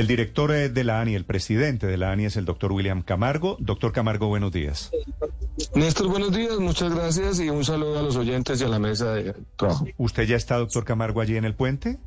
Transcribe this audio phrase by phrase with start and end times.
[0.00, 3.02] El director eh, de la ANI, el presidente de la ANI es el doctor William
[3.02, 3.58] Camargo.
[3.60, 4.90] Doctor Camargo, buenos días.
[5.74, 9.12] Néstor, buenos días, muchas gracias y un saludo a los oyentes y a la mesa
[9.12, 9.86] de trabajo.
[9.98, 11.98] ¿Usted ya está, doctor Camargo, allí en el puente?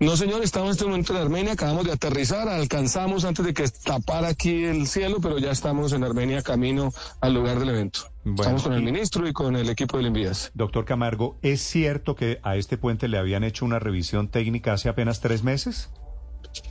[0.00, 3.64] No, señor, estamos en este momento en Armenia, acabamos de aterrizar, alcanzamos antes de que
[3.68, 8.00] tapara aquí el cielo, pero ya estamos en Armenia camino al lugar del evento.
[8.36, 10.50] estamos con el ministro y con el equipo del Envías.
[10.52, 14.90] Doctor Camargo, ¿es cierto que a este puente le habían hecho una revisión técnica hace
[14.90, 15.88] apenas tres meses?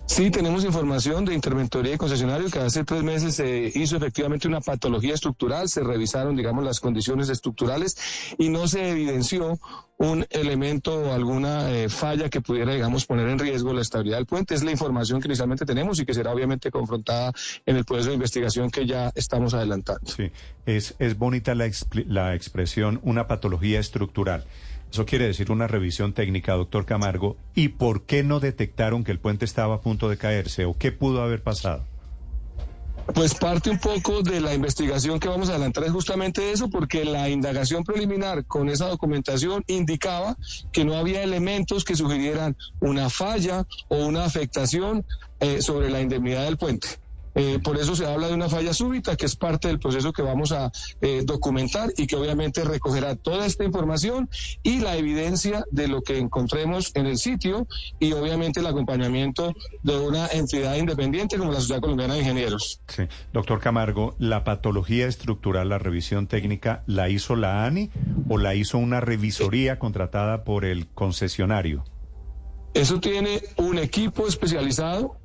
[0.05, 4.59] Sí, tenemos información de interventoría y concesionario que hace tres meses se hizo efectivamente una
[4.59, 7.95] patología estructural, se revisaron, digamos, las condiciones estructurales
[8.37, 9.57] y no se evidenció
[9.97, 14.25] un elemento o alguna eh, falla que pudiera, digamos, poner en riesgo la estabilidad del
[14.25, 14.53] puente.
[14.53, 17.31] Es la información que inicialmente tenemos y que será obviamente confrontada
[17.65, 20.11] en el proceso de investigación que ya estamos adelantando.
[20.11, 20.31] Sí,
[20.65, 21.69] es, es bonita la,
[22.07, 24.45] la expresión una patología estructural.
[24.91, 27.37] Eso quiere decir una revisión técnica, doctor Camargo.
[27.55, 30.91] ¿Y por qué no detectaron que el puente estaba a punto de caerse o qué
[30.91, 31.85] pudo haber pasado?
[33.13, 37.05] Pues parte un poco de la investigación que vamos a adelantar es justamente eso, porque
[37.05, 40.35] la indagación preliminar con esa documentación indicaba
[40.71, 45.05] que no había elementos que sugirieran una falla o una afectación
[45.39, 47.00] eh, sobre la indemnidad del puente.
[47.35, 50.21] Eh, por eso se habla de una falla súbita, que es parte del proceso que
[50.21, 54.29] vamos a eh, documentar y que obviamente recogerá toda esta información
[54.63, 57.67] y la evidencia de lo que encontremos en el sitio
[57.99, 62.81] y obviamente el acompañamiento de una entidad independiente como la Sociedad Colombiana de Ingenieros.
[62.87, 63.03] Sí.
[63.33, 67.89] Doctor Camargo, ¿la patología estructural, la revisión técnica, la hizo la ANI
[68.29, 71.83] o la hizo una revisoría contratada por el concesionario?
[72.73, 75.17] Eso tiene un equipo especializado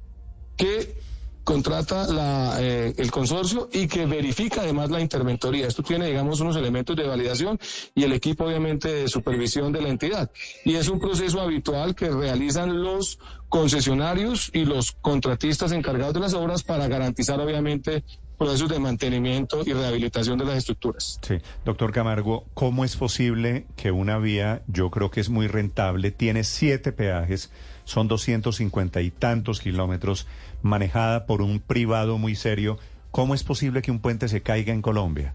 [0.56, 1.05] que
[1.46, 5.68] contrata la, eh, el consorcio y que verifica además la interventoría.
[5.68, 7.56] Esto tiene, digamos, unos elementos de validación
[7.94, 10.28] y el equipo, obviamente, de supervisión de la entidad.
[10.64, 16.34] Y es un proceso habitual que realizan los concesionarios y los contratistas encargados de las
[16.34, 18.04] obras para garantizar, obviamente,
[18.36, 21.18] procesos de mantenimiento y rehabilitación de las estructuras.
[21.22, 26.10] Sí, doctor Camargo, ¿cómo es posible que una vía, yo creo que es muy rentable,
[26.10, 27.50] tiene siete peajes,
[27.84, 30.26] son 250 y tantos kilómetros,
[30.60, 32.78] manejada por un privado muy serio.
[33.10, 35.34] ¿Cómo es posible que un puente se caiga en Colombia?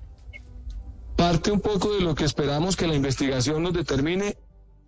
[1.16, 4.36] Parte un poco de lo que esperamos que la investigación nos determine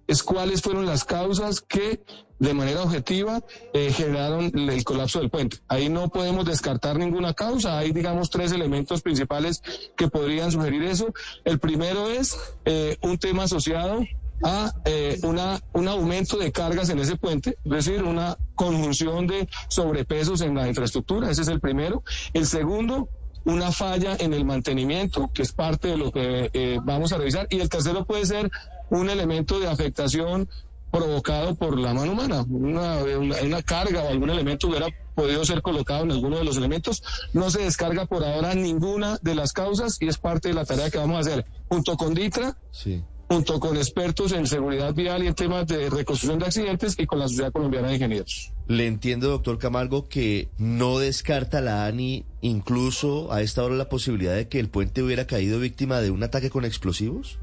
[0.08, 2.03] es cuáles fueron las causas que
[2.40, 3.41] de manera objetiva
[3.74, 5.58] eh, generaron el colapso del puente.
[5.68, 7.78] Ahí no podemos descartar ninguna causa.
[7.78, 9.62] Hay, digamos, tres elementos principales
[9.96, 11.14] que podrían sugerir eso.
[11.46, 14.03] El primero es eh, un tema asociado
[14.44, 19.47] a eh, una, un aumento de cargas en ese puente, es decir, una conjunción de
[19.70, 22.03] sobrepesos en la infraestructura, ese es el primero.
[22.34, 23.08] El segundo,
[23.46, 27.47] una falla en el mantenimiento, que es parte de lo que eh, vamos a revisar.
[27.50, 28.52] Y el tercero puede ser
[28.99, 30.49] un elemento de afectación
[30.91, 32.99] provocado por la mano humana, una,
[33.41, 37.01] una, carga o algún elemento hubiera podido ser colocado en alguno de los elementos.
[37.33, 40.91] No se descarga por ahora ninguna de las causas y es parte de la tarea
[40.91, 42.55] que vamos a hacer junto con DITRA.
[42.71, 47.07] Sí junto con expertos en seguridad vial y en temas de reconstrucción de accidentes y
[47.07, 48.51] con la Sociedad Colombiana de Ingenieros.
[48.67, 54.35] Le entiendo, doctor Camargo, que no descarta la ANI incluso a esta hora la posibilidad
[54.35, 57.39] de que el puente hubiera caído víctima de un ataque con explosivos.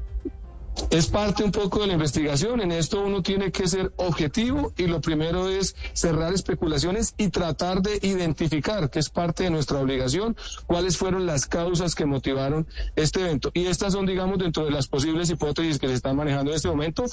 [0.89, 2.61] Es parte un poco de la investigación.
[2.61, 7.81] En esto uno tiene que ser objetivo y lo primero es cerrar especulaciones y tratar
[7.81, 13.21] de identificar, que es parte de nuestra obligación, cuáles fueron las causas que motivaron este
[13.21, 13.51] evento.
[13.53, 16.69] Y estas son, digamos, dentro de las posibles hipótesis que se están manejando en este
[16.69, 17.05] momento,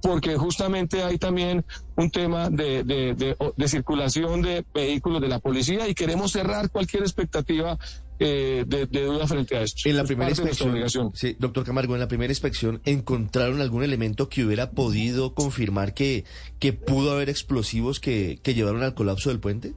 [0.00, 1.64] porque justamente hay también
[1.96, 7.78] un tema de, de circulación de vehículos de la policía y queremos cerrar cualquier expectativa
[8.18, 9.88] eh, de, duda frente a esto.
[9.88, 14.44] En la primera inspección, sí, doctor Camargo, en la primera inspección, ¿encontraron algún elemento que
[14.44, 16.24] hubiera podido confirmar que,
[16.58, 19.74] que pudo haber explosivos que, que llevaron al colapso del puente?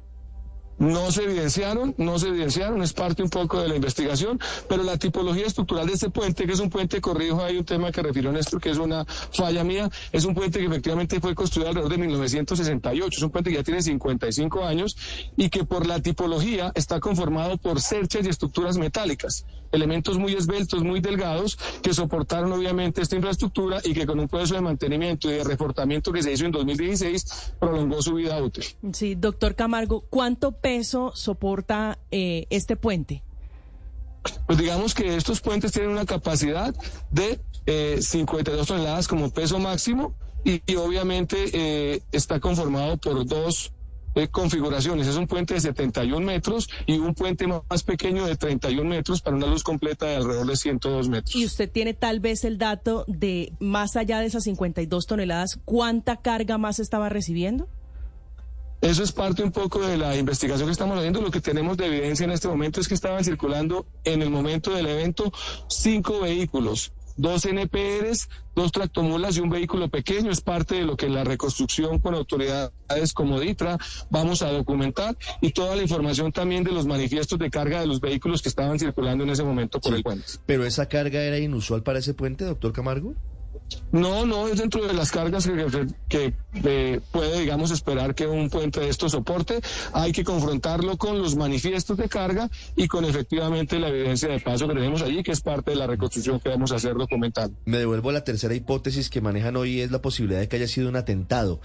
[0.80, 4.98] No se evidenciaron, no se evidenciaron, es parte un poco de la investigación, pero la
[4.98, 8.32] tipología estructural de este puente, que es un puente, corrijo, hay un tema que refirió
[8.32, 11.98] Néstor, que es una falla mía, es un puente que efectivamente fue construido alrededor de
[11.98, 14.96] 1968, es un puente que ya tiene 55 años
[15.36, 20.84] y que por la tipología está conformado por cerchas y estructuras metálicas, elementos muy esbeltos,
[20.84, 25.34] muy delgados, que soportaron obviamente esta infraestructura y que con un proceso de mantenimiento y
[25.34, 28.66] de reforzamiento que se hizo en 2016 prolongó su vida útil.
[28.94, 33.24] Sí, doctor Camargo, ¿cuánto peso soporta eh, este puente?
[34.46, 36.74] Pues digamos que estos puentes tienen una capacidad
[37.10, 37.40] de
[38.02, 40.14] 52 eh, toneladas como peso máximo
[40.44, 43.72] y, obviamente eh, está conformado por dos
[44.32, 45.08] configuraciones.
[45.08, 49.36] Es un puente de 71 metros y un puente más pequeño de 31 metros para
[49.36, 51.36] una luz completa de alrededor de 102 metros.
[51.36, 56.18] ¿Y usted tiene tal vez el dato de más allá de esas 52 toneladas, cuánta
[56.18, 57.68] carga más estaba recibiendo?
[58.82, 61.22] Eso es parte un poco de la investigación que estamos haciendo.
[61.22, 64.72] Lo que tenemos de evidencia en este momento es que estaban circulando en el momento
[64.72, 65.34] del evento
[65.68, 70.32] cinco vehículos dos NPRs, dos tractomulas y un vehículo pequeño.
[70.32, 73.78] Es parte de lo que la reconstrucción con autoridades como DITRA
[74.10, 78.00] vamos a documentar y toda la información también de los manifiestos de carga de los
[78.00, 80.26] vehículos que estaban circulando en ese momento por el puente.
[80.46, 83.16] ¿Pero esa carga era inusual para ese puente, doctor Camargo?
[83.92, 85.50] No, no es dentro de las cargas
[86.08, 89.62] que, eh, puede, digamos, esperar que un puente de esto soporte.
[89.94, 94.68] Hay que confrontarlo con los manifiestos de carga y con efectivamente la evidencia de paso
[94.68, 97.52] que tenemos allí, que es parte de la reconstrucción que vamos a hacer documental.
[97.66, 100.68] Me devuelvo a la tercera hipótesis que manejan hoy, es la posibilidad de que haya
[100.68, 101.60] sido un atentado.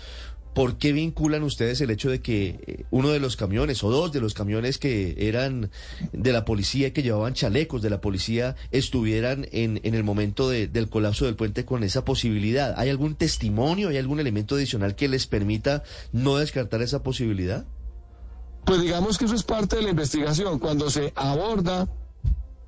[0.54, 4.12] ¿Por qué vinculan ustedes el hecho de que eh, uno de los camiones o dos
[4.12, 5.70] de los camiones que eran
[6.12, 10.88] de la policía, que llevaban chalecos de la policía, estuvieran en, en el momento del
[10.88, 12.74] colapso del puente con esa posibilidad?
[12.76, 17.66] ¿Hay algún testimonio, hay algún elemento adicional que les permita no descartar esa posibilidad?
[18.64, 20.58] Pues digamos que eso es parte de la investigación.
[20.58, 21.88] Cuando se aborda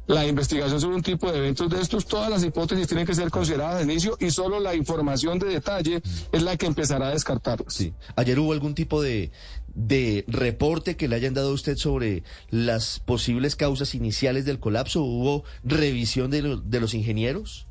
[0.06, 3.30] la investigación sobre un tipo de eventos de estos, todas las hipótesis tienen que ser
[3.30, 7.74] consideradas de inicio y solo la información de detalle es la que empezará a descartarlas.
[7.74, 7.92] Sí.
[8.14, 9.32] ¿Ayer hubo algún tipo de,
[9.74, 15.02] de reporte que le hayan dado a usted sobre las posibles causas iniciales del colapso?
[15.02, 17.66] ¿Hubo revisión de, de los ingenieros?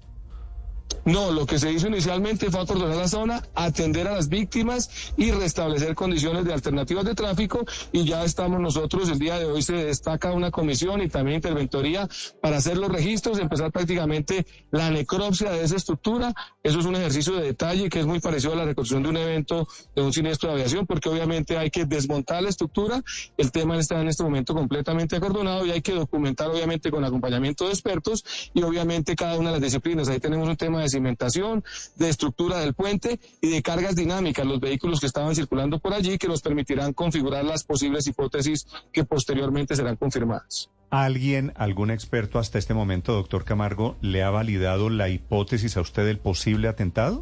[1.05, 5.29] No, lo que se hizo inicialmente fue acordonar la zona, atender a las víctimas y
[5.29, 9.73] restablecer condiciones de alternativas de tráfico y ya estamos nosotros, el día de hoy se
[9.73, 12.09] destaca una comisión y también interventoría
[12.41, 16.33] para hacer los registros, empezar prácticamente la necropsia de esa estructura.
[16.63, 19.17] Eso es un ejercicio de detalle que es muy parecido a la reconstrucción de un
[19.17, 23.03] evento de un siniestro de aviación porque obviamente hay que desmontar la estructura,
[23.37, 27.65] el tema está en este momento completamente acordonado y hay que documentar obviamente con acompañamiento
[27.65, 30.07] de expertos y obviamente cada una de las disciplinas.
[30.07, 31.63] Ahí tenemos un tema de cimentación,
[31.95, 36.17] de estructura del puente y de cargas dinámicas, los vehículos que estaban circulando por allí,
[36.17, 40.69] que nos permitirán configurar las posibles hipótesis que posteriormente serán confirmadas.
[40.89, 46.05] ¿Alguien, algún experto hasta este momento, doctor Camargo, le ha validado la hipótesis a usted
[46.05, 47.21] del posible atentado?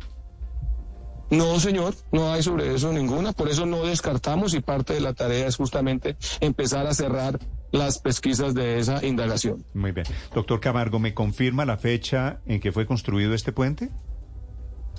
[1.30, 5.14] No, señor, no hay sobre eso ninguna, por eso no descartamos y parte de la
[5.14, 7.40] tarea es justamente empezar a cerrar
[7.74, 9.66] las pesquisas de esa indagación.
[9.74, 10.06] Muy bien.
[10.34, 13.90] Doctor Camargo, ¿me confirma la fecha en que fue construido este puente?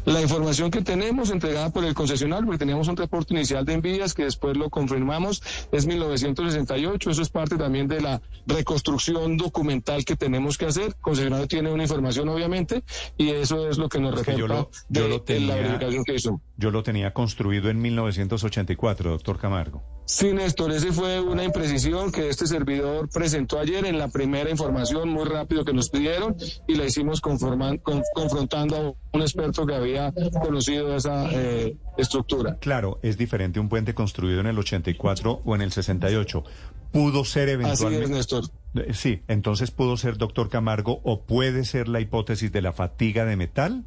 [0.05, 4.13] La información que tenemos entregada por el concesionario, porque teníamos un reporte inicial de envías
[4.13, 5.43] que después lo confirmamos,
[5.73, 7.11] es 1968.
[7.11, 10.89] Eso es parte también de la reconstrucción documental que tenemos que hacer.
[10.89, 12.83] El concesionario tiene una información, obviamente,
[13.17, 14.43] y eso es lo que nos refiere
[14.89, 16.41] de, la verificación que hizo.
[16.59, 19.94] Yo lo tenía construido en 1984, doctor Camargo.
[20.07, 25.09] Sí, Néstor, esa fue una imprecisión que este servidor presentó ayer en la primera información
[25.09, 26.37] muy rápido que nos pidieron
[26.69, 30.13] y la hicimos confrontando a un experto que había
[30.43, 32.59] conocido esa eh, estructura.
[32.61, 36.45] Claro, es diferente un puente construido en el 84 o en el 68.
[36.93, 38.05] Pudo ser eventualmente.
[38.05, 38.45] Así es, Néstor.
[38.75, 43.25] Eh, sí, entonces pudo ser, doctor Camargo, o puede ser la hipótesis de la fatiga
[43.25, 43.85] de metal.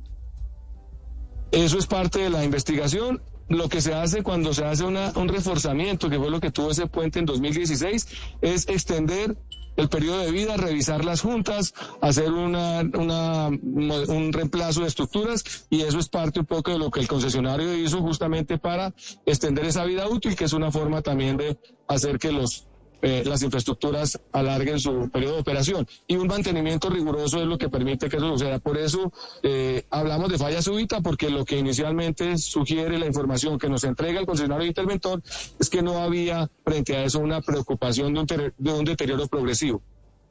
[1.51, 6.09] Eso es parte de la investigación lo que se hace cuando se hace un reforzamiento,
[6.09, 8.07] que fue lo que tuvo ese puente en 2016,
[8.41, 9.37] es extender
[9.77, 15.99] el periodo de vida, revisar las juntas, hacer una, un reemplazo de estructuras y eso
[15.99, 18.93] es parte un poco de lo que el concesionario hizo justamente para
[19.25, 21.57] extender esa vida útil, que es una forma también de
[21.87, 22.67] hacer que los
[23.01, 25.87] eh, las infraestructuras alarguen su periodo de operación.
[26.07, 28.59] Y un mantenimiento riguroso es lo que permite que eso suceda.
[28.59, 29.11] Por eso
[29.43, 34.19] eh, hablamos de falla súbita, porque lo que inicialmente sugiere la información que nos entrega
[34.19, 35.21] el concesionario interventor
[35.59, 39.81] es que no había frente a eso una preocupación de un, de un deterioro progresivo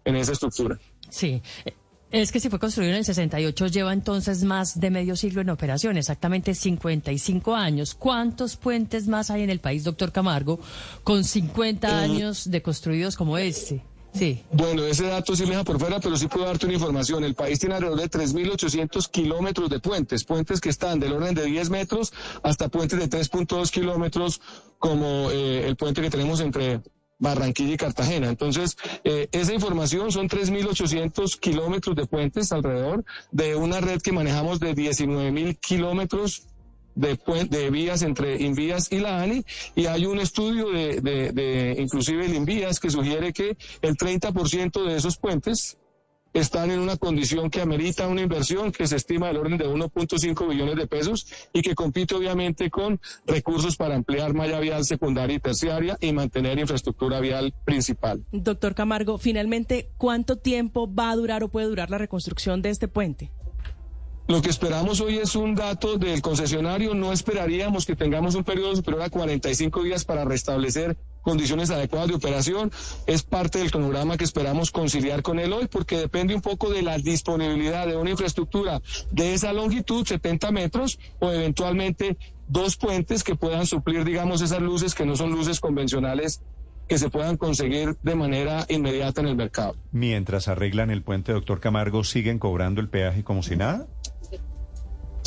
[0.04, 0.78] en esa estructura.
[1.08, 1.42] Sí.
[2.12, 5.50] Es que si fue construido en el 68, lleva entonces más de medio siglo en
[5.50, 7.94] operación, exactamente 55 años.
[7.94, 10.60] ¿Cuántos puentes más hay en el país, doctor Camargo,
[11.02, 13.82] con 50 eh, años de construidos como este?
[14.14, 14.42] Sí.
[14.50, 17.24] Bueno, ese dato sí me deja por fuera, pero sí puedo darte una información.
[17.24, 21.44] El país tiene alrededor de 3.800 kilómetros de puentes, puentes que están del orden de
[21.44, 24.40] 10 metros hasta puentes de 3.2 kilómetros,
[24.78, 26.80] como eh, el puente que tenemos entre
[27.18, 28.28] Barranquilla y Cartagena.
[28.28, 34.60] Entonces, eh, esa información son 3.800 kilómetros de puentes alrededor de una red que manejamos
[34.60, 36.46] de 19.000 kilómetros
[36.94, 37.18] de,
[37.50, 39.44] de vías entre Invías y la ANI
[39.74, 44.84] y hay un estudio de, de, de inclusive el Invías que sugiere que el 30%
[44.84, 45.76] de esos puentes
[46.38, 50.48] están en una condición que amerita una inversión que se estima del orden de 1.5
[50.48, 55.40] billones de pesos y que compite obviamente con recursos para ampliar malla vial secundaria y
[55.40, 58.24] terciaria y mantener infraestructura vial principal.
[58.32, 62.88] Doctor Camargo, finalmente, ¿cuánto tiempo va a durar o puede durar la reconstrucción de este
[62.88, 63.30] puente?
[64.28, 66.94] Lo que esperamos hoy es un dato del concesionario.
[66.94, 70.96] No esperaríamos que tengamos un periodo superior a 45 días para restablecer
[71.26, 72.70] condiciones adecuadas de operación.
[73.08, 76.82] Es parte del cronograma que esperamos conciliar con él hoy porque depende un poco de
[76.82, 78.80] la disponibilidad de una infraestructura
[79.10, 82.16] de esa longitud, 70 metros, o eventualmente
[82.46, 86.42] dos puentes que puedan suplir, digamos, esas luces que no son luces convencionales
[86.86, 89.74] que se puedan conseguir de manera inmediata en el mercado.
[89.90, 93.88] Mientras arreglan el puente, doctor Camargo, ¿siguen cobrando el peaje como si nada?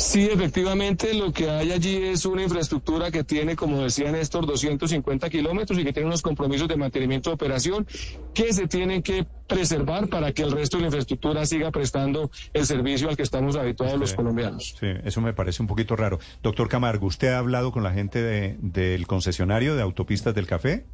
[0.00, 5.28] Sí, efectivamente, lo que hay allí es una infraestructura que tiene, como decía Néstor, 250
[5.28, 7.86] kilómetros y que tiene unos compromisos de mantenimiento de operación
[8.32, 12.64] que se tienen que preservar para que el resto de la infraestructura siga prestando el
[12.64, 14.74] servicio al que estamos habituados los colombianos.
[14.80, 16.18] Sí, eso me parece un poquito raro.
[16.42, 20.86] Doctor Camargo, ¿usted ha hablado con la gente de, del concesionario de autopistas del café?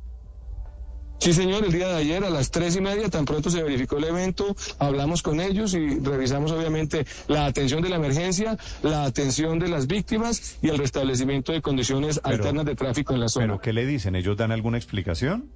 [1.18, 3.96] Sí, señor, el día de ayer a las tres y media, tan pronto se verificó
[3.98, 9.58] el evento, hablamos con ellos y revisamos obviamente la atención de la emergencia, la atención
[9.58, 13.46] de las víctimas y el restablecimiento de condiciones alternas de tráfico en la zona.
[13.46, 14.14] ¿Pero qué le dicen?
[14.14, 15.50] ¿Ellos dan alguna explicación?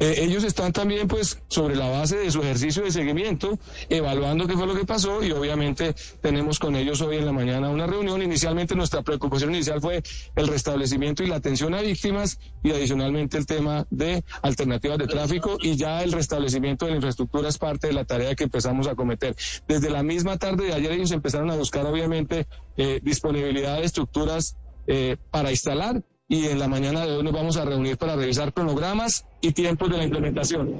[0.00, 3.58] Eh, ellos están también, pues, sobre la base de su ejercicio de seguimiento,
[3.90, 7.68] evaluando qué fue lo que pasó y obviamente tenemos con ellos hoy en la mañana
[7.68, 8.22] una reunión.
[8.22, 10.02] Inicialmente nuestra preocupación inicial fue
[10.36, 15.58] el restablecimiento y la atención a víctimas y adicionalmente el tema de alternativas de tráfico
[15.60, 18.94] y ya el restablecimiento de la infraestructura es parte de la tarea que empezamos a
[18.94, 19.36] cometer.
[19.68, 22.46] Desde la misma tarde de ayer ellos empezaron a buscar obviamente
[22.78, 27.56] eh, disponibilidad de estructuras eh, para instalar y en la mañana de hoy nos vamos
[27.56, 30.72] a reunir para revisar cronogramas y tiempos de la implementación.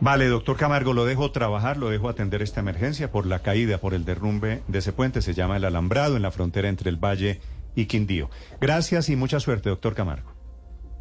[0.00, 3.92] Vale, doctor Camargo, lo dejo trabajar, lo dejo atender esta emergencia por la caída, por
[3.92, 7.40] el derrumbe de ese puente, se llama el Alambrado, en la frontera entre el Valle
[7.74, 8.30] y Quindío.
[8.58, 10.32] Gracias y mucha suerte, doctor Camargo.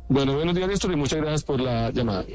[0.10, 2.26] Bueno, buenos días, Néstor, y muchas gracias por la llamada.